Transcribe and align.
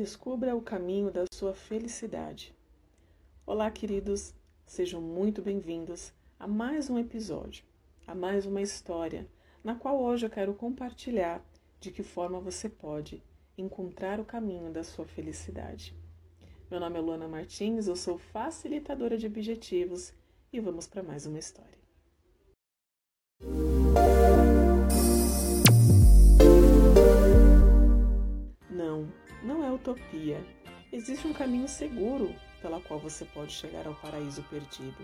Descubra 0.00 0.54
o 0.54 0.62
caminho 0.62 1.10
da 1.10 1.24
sua 1.32 1.52
felicidade. 1.52 2.54
Olá, 3.44 3.68
queridos, 3.68 4.32
sejam 4.64 5.00
muito 5.02 5.42
bem-vindos 5.42 6.12
a 6.38 6.46
mais 6.46 6.88
um 6.88 6.96
episódio, 6.96 7.64
a 8.06 8.14
mais 8.14 8.46
uma 8.46 8.62
história, 8.62 9.26
na 9.64 9.74
qual 9.74 10.00
hoje 10.00 10.24
eu 10.24 10.30
quero 10.30 10.54
compartilhar 10.54 11.44
de 11.80 11.90
que 11.90 12.04
forma 12.04 12.38
você 12.38 12.68
pode 12.68 13.20
encontrar 13.56 14.20
o 14.20 14.24
caminho 14.24 14.70
da 14.70 14.84
sua 14.84 15.04
felicidade. 15.04 15.96
Meu 16.70 16.78
nome 16.78 16.96
é 16.96 17.00
Luana 17.00 17.26
Martins, 17.26 17.88
eu 17.88 17.96
sou 17.96 18.18
facilitadora 18.18 19.18
de 19.18 19.26
objetivos 19.26 20.14
e 20.52 20.60
vamos 20.60 20.86
para 20.86 21.02
mais 21.02 21.26
uma 21.26 21.40
história. 21.40 21.87
Utopia. 29.88 30.44
Existe 30.92 31.26
um 31.26 31.32
caminho 31.32 31.68
seguro 31.68 32.34
pela 32.60 32.80
qual 32.80 33.00
você 33.00 33.24
pode 33.24 33.52
chegar 33.52 33.86
ao 33.86 33.94
paraíso 33.94 34.42
perdido. 34.44 34.98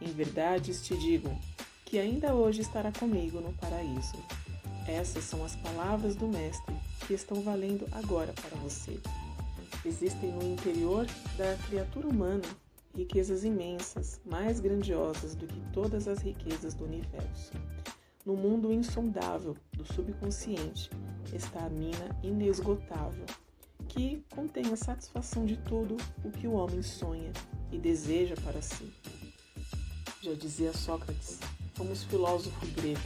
Em 0.00 0.12
verdade, 0.12 0.80
te 0.80 0.96
digo 0.96 1.36
que 1.84 1.98
ainda 1.98 2.34
hoje 2.34 2.60
estará 2.60 2.92
comigo 2.92 3.40
no 3.40 3.52
paraíso. 3.54 4.16
Essas 4.86 5.24
são 5.24 5.44
as 5.44 5.56
palavras 5.56 6.14
do 6.14 6.28
Mestre 6.28 6.74
que 7.06 7.14
estão 7.14 7.40
valendo 7.42 7.86
agora 7.92 8.32
para 8.32 8.56
você. 8.58 9.00
Existem 9.84 10.32
no 10.32 10.42
interior 10.42 11.06
da 11.36 11.56
criatura 11.66 12.08
humana 12.08 12.44
riquezas 12.94 13.44
imensas, 13.44 14.20
mais 14.24 14.60
grandiosas 14.60 15.34
do 15.34 15.46
que 15.46 15.60
todas 15.72 16.08
as 16.08 16.20
riquezas 16.20 16.74
do 16.74 16.84
universo. 16.84 17.52
No 18.24 18.36
mundo 18.36 18.72
insondável 18.72 19.56
do 19.72 19.84
subconsciente 19.92 20.90
está 21.32 21.66
a 21.66 21.70
mina 21.70 22.08
inesgotável, 22.22 23.26
que 23.96 24.22
contém 24.34 24.70
a 24.70 24.76
satisfação 24.76 25.46
de 25.46 25.56
tudo 25.56 25.96
o 26.22 26.30
que 26.30 26.46
o 26.46 26.52
homem 26.52 26.82
sonha 26.82 27.32
e 27.72 27.78
deseja 27.78 28.34
para 28.44 28.60
si. 28.60 28.92
Já 30.20 30.34
dizia 30.34 30.70
Sócrates, 30.74 31.40
famous 31.72 32.04
filósofo 32.04 32.66
grego, 32.72 33.00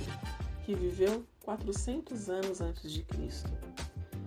que 0.65 0.75
viveu 0.75 1.25
400 1.45 2.29
anos 2.29 2.61
antes 2.61 2.91
de 2.91 3.05
Cristo. 3.05 3.53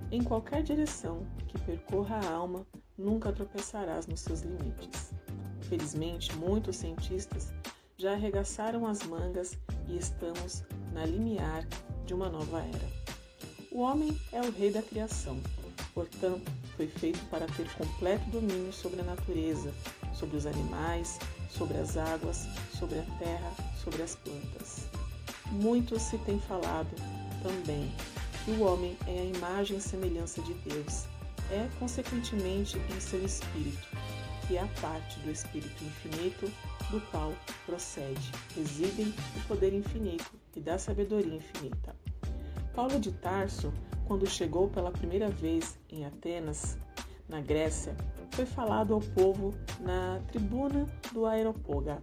Em 0.10 0.24
qualquer 0.24 0.64
direção 0.64 1.28
que 1.50 1.60
percorra 1.60 2.16
a 2.16 2.32
alma, 2.32 2.66
nunca 2.98 3.34
tropeçarás 3.34 4.08
nos 4.08 4.22
seus 4.22 4.42
limites. 4.42 5.12
Felizmente, 5.64 6.34
muitos 6.38 6.78
cientistas 6.78 7.52
já 7.98 8.14
arregaçaram 8.14 8.88
as 8.88 9.04
mangas 9.04 9.58
e 9.90 9.98
estamos 9.98 10.64
na 10.94 11.06
limiar 11.06 11.68
de 12.06 12.14
uma 12.14 12.30
nova 12.30 12.62
era. 12.62 13.04
O 13.70 13.82
homem 13.82 14.18
é 14.32 14.40
o 14.40 14.52
rei 14.52 14.72
da 14.72 14.82
criação, 14.82 15.42
portanto, 15.94 16.52
foi 16.76 16.88
feito 16.88 17.20
para 17.30 17.46
ter 17.48 17.70
completo 17.74 18.30
domínio 18.30 18.74
sobre 18.74 19.02
a 19.02 19.04
natureza, 19.04 19.74
sobre 20.14 20.38
os 20.38 20.46
animais, 20.46 21.20
sobre 21.50 21.78
as 21.78 21.98
águas, 21.98 22.48
sobre 22.78 23.00
a 23.00 23.06
terra, 23.20 23.52
sobre 23.84 24.02
as 24.02 24.16
plantas. 24.16 24.88
Muito 25.52 26.00
se 26.00 26.18
tem 26.20 26.40
falado 26.40 26.90
também 27.42 27.92
que 28.44 28.52
o 28.52 28.64
homem 28.64 28.98
é 29.08 29.20
a 29.20 29.38
imagem 29.38 29.78
e 29.78 29.82
semelhança 29.82 30.42
de 30.42 30.54
Deus, 30.56 31.06
é 31.52 31.70
consequentemente 31.80 32.78
em 32.78 33.00
seu 33.00 33.24
espírito, 33.24 33.88
que 34.48 34.58
é 34.58 34.62
a 34.62 34.68
parte 34.82 35.20
do 35.20 35.32
espírito 35.32 35.84
infinito 35.84 36.52
do 36.90 37.00
qual 37.12 37.34
procede, 37.66 38.32
residem 38.56 39.14
o 39.38 39.48
poder 39.48 39.74
infinito 39.74 40.32
e 40.56 40.60
da 40.60 40.78
sabedoria 40.78 41.36
infinita. 41.36 41.96
Paulo 42.74 43.00
de 43.00 43.12
Tarso, 43.12 43.72
quando 44.08 44.28
chegou 44.28 44.70
pela 44.70 44.92
primeira 44.92 45.30
vez 45.30 45.78
em 45.90 46.06
Atenas, 46.06 46.78
na 47.28 47.42
Grécia, 47.42 47.96
foi 48.32 48.46
falado 48.46 48.94
ao 48.94 49.00
povo 49.00 49.54
na 49.80 50.22
tribuna 50.28 50.88
do 51.14 51.26
Aeropoga. 51.26 52.02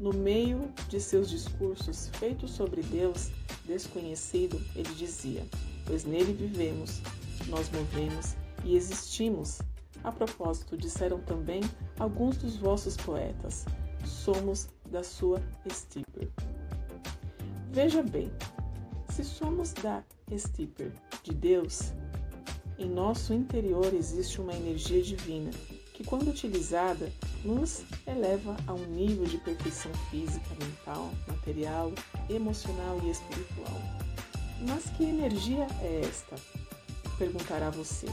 No 0.00 0.12
meio 0.12 0.72
de 0.88 1.00
seus 1.00 1.30
discursos 1.30 2.08
feitos 2.14 2.50
sobre 2.50 2.82
Deus 2.82 3.30
desconhecido, 3.64 4.60
ele 4.74 4.94
dizia: 4.94 5.46
Pois 5.86 6.04
nele 6.04 6.32
vivemos, 6.32 7.00
nós 7.48 7.70
movemos 7.70 8.34
e 8.64 8.76
existimos. 8.76 9.60
A 10.04 10.12
propósito, 10.12 10.76
disseram 10.76 11.20
também 11.20 11.62
alguns 11.98 12.36
dos 12.36 12.56
vossos 12.56 12.96
poetas: 12.96 13.64
Somos 14.04 14.68
da 14.90 15.02
sua 15.02 15.40
estirpe. 15.64 16.30
Veja 17.72 18.02
bem, 18.02 18.30
se 19.10 19.24
somos 19.24 19.72
da 19.72 20.04
estirpe 20.30 20.92
de 21.22 21.32
Deus, 21.32 21.92
em 22.78 22.88
nosso 22.88 23.32
interior 23.32 23.92
existe 23.94 24.40
uma 24.40 24.52
energia 24.52 25.02
divina 25.02 25.50
que, 25.94 26.04
quando 26.04 26.28
utilizada, 26.28 27.10
nos 27.42 27.84
eleva 28.06 28.54
a 28.66 28.74
um 28.74 28.84
nível 28.86 29.24
de 29.24 29.38
perfeição 29.38 29.90
física, 30.10 30.46
mental, 30.60 31.10
material, 31.26 31.92
emocional 32.28 33.00
e 33.02 33.10
espiritual. 33.10 33.80
Mas 34.68 34.84
que 34.90 35.04
energia 35.04 35.66
é 35.80 36.02
esta? 36.04 36.36
Perguntará 37.16 37.70
você. 37.70 38.06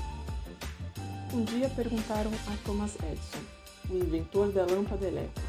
Um 1.33 1.43
dia 1.43 1.67
perguntaram 1.69 2.31
a 2.31 2.57
Thomas 2.63 2.95
Edison, 2.95 3.43
o 3.89 3.97
inventor 3.97 4.51
da 4.51 4.65
lâmpada 4.65 5.05
elétrica, 5.05 5.41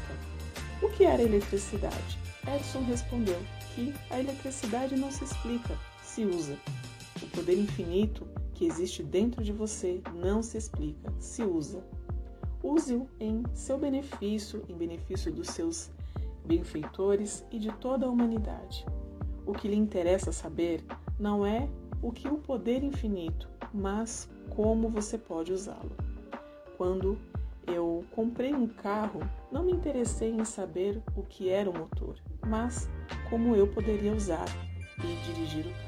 o 0.81 0.89
que 0.89 1.05
era 1.05 1.21
eletricidade. 1.21 2.17
Edison 2.47 2.83
respondeu 2.83 3.39
que 3.73 3.93
a 4.09 4.19
eletricidade 4.19 4.95
não 4.95 5.11
se 5.11 5.23
explica, 5.23 5.77
se 6.15 6.23
usa. 6.23 6.57
O 7.21 7.27
poder 7.27 7.59
infinito 7.59 8.25
que 8.53 8.65
existe 8.65 9.03
dentro 9.03 9.43
de 9.43 9.51
você 9.51 10.01
não 10.13 10.41
se 10.41 10.57
explica, 10.57 11.13
se 11.19 11.43
usa. 11.43 11.83
Use-o 12.63 13.05
em 13.19 13.43
seu 13.53 13.77
benefício, 13.77 14.63
em 14.69 14.73
benefício 14.73 15.29
dos 15.29 15.47
seus 15.47 15.91
benfeitores 16.45 17.45
e 17.51 17.59
de 17.59 17.69
toda 17.73 18.05
a 18.05 18.09
humanidade. 18.09 18.85
O 19.45 19.51
que 19.51 19.67
lhe 19.67 19.75
interessa 19.75 20.31
saber 20.31 20.81
não 21.19 21.45
é 21.45 21.67
o 22.01 22.13
que 22.13 22.29
o 22.29 22.37
poder 22.37 22.81
infinito, 22.81 23.49
mas 23.73 24.29
como 24.55 24.87
você 24.87 25.17
pode 25.17 25.51
usá-lo. 25.51 25.91
Quando 26.77 27.17
eu 27.67 28.05
comprei 28.11 28.53
um 28.53 28.67
carro, 28.67 29.19
não 29.51 29.65
me 29.65 29.73
interessei 29.73 30.31
em 30.31 30.45
saber 30.45 31.01
o 31.13 31.23
que 31.23 31.49
era 31.49 31.69
o 31.69 31.77
motor, 31.77 32.15
mas 32.47 32.89
como 33.29 33.53
eu 33.53 33.67
poderia 33.67 34.13
usar 34.13 34.45
e 34.99 35.33
dirigir 35.33 35.65
o 35.65 35.69
carro. 35.71 35.84